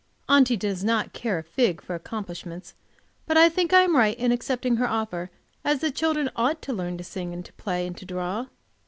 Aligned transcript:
Aunty 0.27 0.57
does 0.57 0.83
not 0.83 1.13
care 1.13 1.37
a 1.37 1.43
fig 1.43 1.79
for 1.79 1.93
accomplishments, 1.93 2.73
but 3.27 3.37
I 3.37 3.49
think 3.49 3.71
I 3.71 3.81
am 3.81 3.95
right 3.95 4.17
in 4.17 4.31
accepting 4.31 4.77
her 4.77 4.89
offer, 4.89 5.29
as 5.63 5.81
the 5.81 5.91
children 5.91 6.31
ought 6.35 6.59
to 6.63 6.73
learn 6.73 6.97
to 6.97 7.03
sing 7.03 7.33
and 7.35 7.45
to 7.45 7.53
play 7.53 7.85
and 7.85 7.95
to 7.97 8.05
draw. 8.05 8.47